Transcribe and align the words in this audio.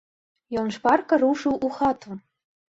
Ён 0.61 0.71
шпарка 0.77 1.19
рушыў 1.25 1.53
у 1.69 1.71
хату. 1.77 2.19